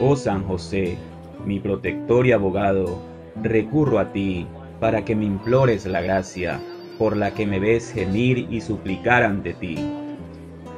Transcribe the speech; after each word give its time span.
Oh 0.00 0.14
San 0.14 0.44
José, 0.44 0.96
mi 1.44 1.58
protector 1.58 2.24
y 2.24 2.30
abogado, 2.30 3.00
recurro 3.42 3.98
a 3.98 4.12
ti 4.12 4.46
para 4.78 5.04
que 5.04 5.16
me 5.16 5.24
implores 5.24 5.86
la 5.86 6.00
gracia 6.00 6.60
por 6.98 7.16
la 7.16 7.32
que 7.32 7.46
me 7.46 7.58
ves 7.58 7.90
gemir 7.92 8.46
y 8.48 8.60
suplicar 8.60 9.24
ante 9.24 9.54
ti. 9.54 9.76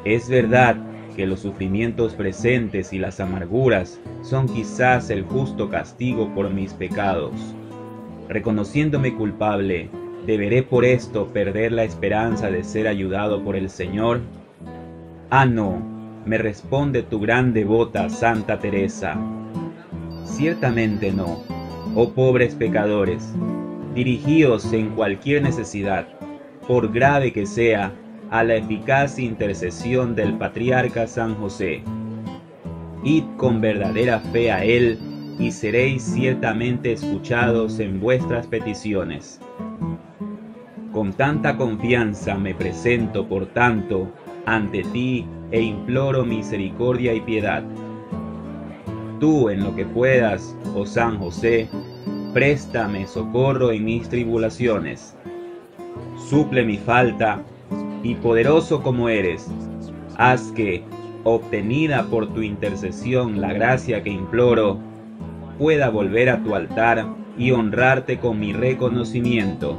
Es 0.07 0.31
verdad 0.31 0.77
que 1.17 1.27
los 1.27 1.41
sufrimientos 1.41 2.15
presentes 2.15 2.95
y 2.95 2.99
las 2.99 3.21
amarguras 3.21 4.01
son 4.23 4.47
quizás 4.47 5.11
el 5.11 5.25
justo 5.25 5.69
castigo 5.69 6.35
por 6.35 6.49
mis 6.49 6.73
pecados. 6.73 7.35
Reconociéndome 8.27 9.15
culpable, 9.15 9.91
¿deberé 10.25 10.63
por 10.63 10.87
esto 10.87 11.27
perder 11.27 11.73
la 11.73 11.85
esperanza 11.85 12.51
de 12.51 12.65
ser 12.65 12.89
ayudado 12.89 13.45
por 13.45 13.55
el 13.55 13.69
Señor? 13.69 14.21
Ah, 15.29 15.45
no, 15.45 16.00
me 16.31 16.39
responde 16.39 17.03
tu 17.03 17.19
gran 17.19 17.53
devota 17.53 18.09
Santa 18.09 18.61
Teresa. 18.61 19.19
Ciertamente 20.25 21.11
no, 21.11 21.43
oh 21.97 22.11
pobres 22.11 22.55
pecadores, 22.55 23.35
dirigíos 23.97 24.73
en 24.73 24.91
cualquier 24.91 25.43
necesidad, 25.43 26.07
por 26.69 26.93
grave 26.93 27.33
que 27.33 27.47
sea, 27.47 27.93
a 28.31 28.45
la 28.45 28.55
eficaz 28.55 29.19
intercesión 29.19 30.15
del 30.15 30.39
patriarca 30.39 31.09
San 31.09 31.35
José. 31.35 31.83
Id 33.03 33.25
con 33.37 33.61
verdadera 33.61 34.21
fe 34.21 34.53
a 34.53 34.65
él 34.65 35.01
y 35.37 35.51
seréis 35.51 36.05
ciertamente 36.05 36.93
escuchados 36.93 37.81
en 37.81 37.99
vuestras 37.99 38.47
peticiones. 38.47 39.41
Con 40.93 41.13
tanta 41.13 41.57
confianza 41.57 42.37
me 42.37 42.55
presento, 42.55 43.27
por 43.27 43.47
tanto, 43.47 44.13
ante 44.47 44.83
ti 44.93 45.27
e 45.51 45.61
imploro 45.61 46.25
misericordia 46.25 47.15
y 47.15 47.21
piedad. 47.21 47.63
Tú 49.19 49.51
en 49.51 49.63
lo 49.63 49.75
que 49.75 49.85
puedas, 49.85 50.57
oh 50.75 50.87
San 50.87 51.19
José, 51.19 51.69
préstame 52.33 53.07
socorro 53.07 53.71
en 53.71 53.85
mis 53.85 54.09
tribulaciones. 54.09 55.17
Suple 56.29 56.65
mi 56.65 56.79
falta 56.79 57.43
y 58.03 58.15
poderoso 58.15 58.83
como 58.83 59.09
eres, 59.09 59.51
haz 60.17 60.53
que, 60.53 60.83
obtenida 61.25 62.05
por 62.05 62.33
tu 62.33 62.43
intercesión 62.43 63.41
la 63.41 63.53
gracia 63.53 64.03
que 64.03 64.11
imploro, 64.11 64.79
pueda 65.59 65.91
volver 65.91 66.31
a 66.31 66.43
tu 66.43 66.55
altar 66.55 67.07
y 67.37 67.51
honrarte 67.51 68.19
con 68.19 68.41
mi 68.41 68.53
reconocimiento. 68.53 69.79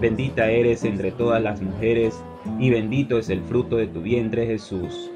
bendita 0.00 0.50
eres 0.50 0.84
entre 0.84 1.12
todas 1.12 1.42
las 1.42 1.62
mujeres, 1.62 2.22
y 2.58 2.70
bendito 2.70 3.18
es 3.18 3.28
el 3.30 3.42
fruto 3.42 3.76
de 3.76 3.86
tu 3.86 4.02
vientre 4.02 4.46
Jesús. 4.46 5.10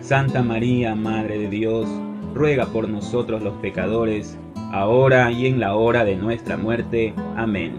Santa 0.00 0.42
María, 0.42 0.94
Madre 0.94 1.38
de 1.38 1.48
Dios, 1.48 1.88
ruega 2.34 2.66
por 2.66 2.88
nosotros 2.88 3.42
los 3.42 3.54
pecadores, 3.54 4.38
ahora 4.72 5.30
y 5.30 5.46
en 5.46 5.60
la 5.60 5.74
hora 5.74 6.04
de 6.04 6.16
nuestra 6.16 6.56
muerte. 6.56 7.14
Amén. 7.36 7.72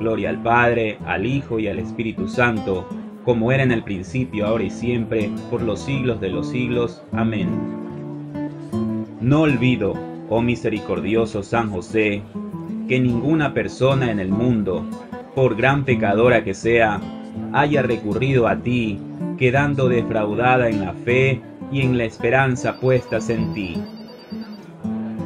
Gloria 0.00 0.30
al 0.30 0.42
Padre, 0.42 0.98
al 1.06 1.26
Hijo 1.26 1.58
y 1.58 1.68
al 1.68 1.78
Espíritu 1.78 2.28
Santo, 2.28 2.86
como 3.24 3.52
era 3.52 3.62
en 3.62 3.72
el 3.72 3.84
principio, 3.84 4.46
ahora 4.46 4.64
y 4.64 4.70
siempre, 4.70 5.30
por 5.50 5.62
los 5.62 5.80
siglos 5.80 6.20
de 6.20 6.30
los 6.30 6.48
siglos. 6.48 7.02
Amén. 7.12 7.48
No 9.20 9.42
olvido, 9.42 9.94
oh 10.28 10.42
misericordioso 10.42 11.42
San 11.42 11.70
José, 11.70 12.22
que 12.88 12.98
ninguna 12.98 13.54
persona 13.54 14.10
en 14.10 14.18
el 14.18 14.30
mundo, 14.30 14.84
por 15.34 15.56
gran 15.56 15.84
pecadora 15.84 16.44
que 16.44 16.54
sea, 16.54 17.00
haya 17.52 17.82
recurrido 17.82 18.48
a 18.48 18.56
ti, 18.56 18.98
quedando 19.38 19.88
defraudada 19.88 20.68
en 20.68 20.80
la 20.84 20.92
fe 20.92 21.40
y 21.70 21.80
en 21.82 21.96
la 21.96 22.04
esperanza 22.04 22.78
puestas 22.78 23.30
en 23.30 23.54
ti. 23.54 23.76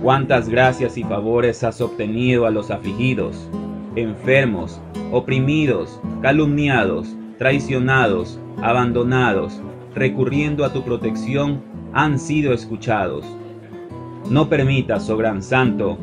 Cuántas 0.03 0.49
gracias 0.49 0.97
y 0.97 1.03
favores 1.03 1.65
has 1.65 1.81
obtenido 1.81 2.47
a 2.47 2.51
los 2.51 2.71
afligidos, 2.71 3.49
enfermos, 3.97 4.81
oprimidos, 5.11 6.01
calumniados, 6.23 7.17
traicionados, 7.39 8.39
abandonados, 8.63 9.61
recurriendo 9.95 10.65
a 10.65 10.73
tu 10.73 10.83
protección, 10.83 11.61
han 11.93 12.19
sido 12.19 12.53
escuchados. 12.53 13.25
No 14.31 14.49
permitas, 14.49 15.09
oh 15.11 15.17
gran 15.17 15.43
santo, 15.43 15.99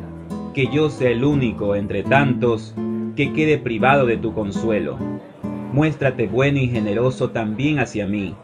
que 0.52 0.66
yo 0.66 0.90
sea 0.90 1.10
el 1.10 1.24
único 1.24 1.74
entre 1.74 2.02
tantos 2.02 2.74
que 3.16 3.32
quede 3.32 3.58
privado 3.58 4.06
de 4.06 4.16
tu 4.16 4.34
consuelo. 4.34 4.98
Muéstrate 5.72 6.26
bueno 6.26 6.58
y 6.58 6.68
generoso 6.68 7.30
también 7.30 7.78
hacia 7.78 8.06
mí, 8.06 8.34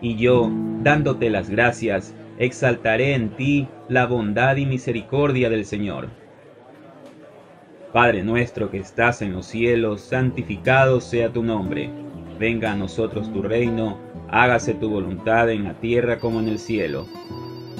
y 0.00 0.16
yo, 0.16 0.50
dándote 0.82 1.30
las 1.30 1.48
gracias, 1.48 2.14
exaltaré 2.38 3.14
en 3.14 3.30
ti 3.30 3.68
la 3.88 4.06
bondad 4.06 4.56
y 4.56 4.66
misericordia 4.66 5.48
del 5.48 5.64
Señor. 5.64 6.08
Padre 7.92 8.24
nuestro 8.24 8.70
que 8.70 8.78
estás 8.78 9.22
en 9.22 9.32
los 9.32 9.46
cielos, 9.46 10.00
santificado 10.00 11.00
sea 11.00 11.32
tu 11.32 11.44
nombre. 11.44 11.90
Venga 12.40 12.72
a 12.72 12.76
nosotros 12.76 13.32
tu 13.32 13.40
reino, 13.40 13.98
hágase 14.28 14.74
tu 14.74 14.90
voluntad 14.90 15.48
en 15.48 15.62
la 15.62 15.74
tierra 15.74 16.18
como 16.18 16.40
en 16.40 16.48
el 16.48 16.58
cielo. 16.58 17.06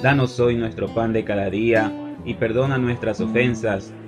Danos 0.03 0.39
hoy 0.39 0.55
nuestro 0.55 0.87
pan 0.95 1.13
de 1.13 1.25
cada 1.25 1.51
día, 1.51 1.93
y 2.25 2.35
perdona 2.35 2.79
nuestras 2.79 3.21
ofensas, 3.21 3.93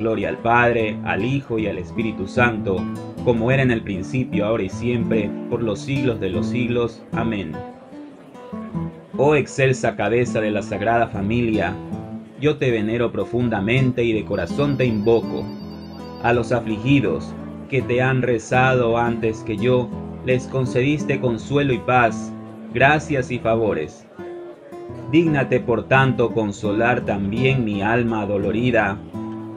Gloria 0.00 0.30
al 0.30 0.38
Padre, 0.38 0.96
al 1.04 1.22
Hijo 1.22 1.58
y 1.58 1.66
al 1.66 1.76
Espíritu 1.76 2.26
Santo, 2.26 2.82
como 3.22 3.50
era 3.50 3.62
en 3.62 3.70
el 3.70 3.82
principio, 3.82 4.46
ahora 4.46 4.62
y 4.62 4.70
siempre, 4.70 5.30
por 5.50 5.62
los 5.62 5.78
siglos 5.80 6.18
de 6.20 6.30
los 6.30 6.46
siglos. 6.46 7.02
Amén. 7.12 7.52
Oh 9.18 9.34
excelsa 9.34 9.96
cabeza 9.96 10.40
de 10.40 10.52
la 10.52 10.62
Sagrada 10.62 11.08
Familia, 11.08 11.74
yo 12.40 12.56
te 12.56 12.70
venero 12.70 13.12
profundamente 13.12 14.02
y 14.02 14.14
de 14.14 14.24
corazón 14.24 14.78
te 14.78 14.86
invoco. 14.86 15.44
A 16.22 16.32
los 16.32 16.50
afligidos 16.50 17.34
que 17.68 17.82
te 17.82 18.00
han 18.00 18.22
rezado 18.22 18.96
antes 18.96 19.42
que 19.42 19.58
yo, 19.58 19.90
les 20.24 20.46
concediste 20.46 21.20
consuelo 21.20 21.74
y 21.74 21.78
paz, 21.78 22.32
gracias 22.72 23.30
y 23.30 23.38
favores. 23.38 24.06
Dígnate 25.12 25.60
por 25.60 25.88
tanto 25.88 26.32
consolar 26.32 27.04
también 27.04 27.66
mi 27.66 27.82
alma 27.82 28.24
dolorida, 28.24 28.96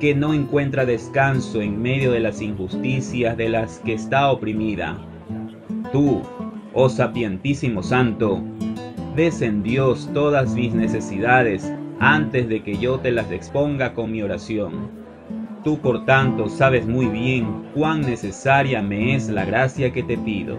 que 0.03 0.13
no 0.13 0.33
encuentra 0.33 0.85
descanso 0.85 1.61
en 1.61 1.81
medio 1.81 2.11
de 2.11 2.19
las 2.19 2.41
injusticias 2.41 3.38
de 3.38 3.47
las 3.47 3.79
que 3.85 3.94
está 3.94 4.31
oprimida. 4.31 4.97
Tú, 5.94 6.21
oh 6.73 6.89
sapientísimo 6.89 7.81
Santo, 7.81 8.44
ves 9.15 9.41
en 9.41 9.63
Dios 9.63 10.09
todas 10.13 10.55
mis 10.55 10.73
necesidades 10.73 11.71
antes 12.01 12.50
de 12.50 12.61
que 12.63 12.77
yo 12.77 13.00
te 13.00 13.11
las 13.11 13.31
exponga 13.31 13.94
con 13.94 14.11
mi 14.11 14.21
oración. 14.21 14.89
Tú 15.63 15.79
por 15.79 16.03
tanto 16.03 16.50
sabes 16.50 16.85
muy 16.85 17.05
bien 17.05 17.69
cuán 17.73 18.01
necesaria 18.01 18.81
me 18.81 19.15
es 19.15 19.29
la 19.29 19.45
gracia 19.45 19.94
que 19.94 20.03
te 20.03 20.17
pido. 20.17 20.57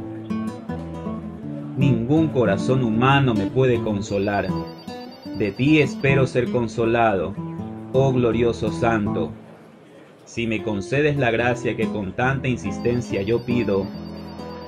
Ningún 1.77 2.29
corazón 2.29 2.83
humano 2.83 3.35
me 3.35 3.49
puede 3.49 3.79
consolar. 3.83 4.49
De 5.37 5.53
ti 5.53 5.83
espero 5.83 6.27
ser 6.27 6.51
consolado, 6.51 7.35
oh 7.95 8.13
glorioso 8.13 8.71
Santo. 8.71 9.33
Si 10.27 10.47
me 10.47 10.63
concedes 10.63 11.17
la 11.17 11.31
gracia 11.31 11.77
que 11.77 11.87
con 11.89 12.13
tanta 12.13 12.49
insistencia 12.49 13.23
yo 13.23 13.45
pido, 13.47 13.87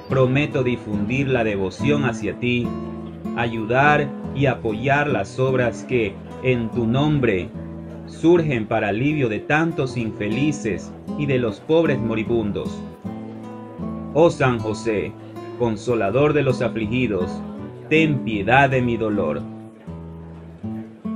prometo 0.09 0.63
difundir 0.63 1.29
la 1.29 1.45
devoción 1.45 2.05
hacia 2.05 2.39
ti 2.39 2.67
ayudar 3.37 4.09
y 4.35 4.47
apoyar 4.47 5.09
las 5.09 5.39
obras 5.39 5.85
que, 5.85 6.15
en 6.43 6.71
tu 6.71 6.87
nombre, 6.87 7.49
surgen 8.07 8.67
para 8.67 8.89
alivio 8.89 9.29
de 9.29 9.41
tantos 9.41 9.97
infelices 9.97 10.93
y 11.19 11.27
de 11.27 11.39
los 11.39 11.61
pobres 11.61 11.99
moribundos. 11.99 12.83
Oh 14.15 14.31
San 14.31 14.59
José, 14.59 15.13
consolador 15.59 16.33
de 16.33 16.43
los 16.43 16.63
afligidos, 16.63 17.31
ten 17.91 18.21
piedad 18.21 18.71
de 18.71 18.81
mi 18.81 18.97
dolor. 18.97 19.43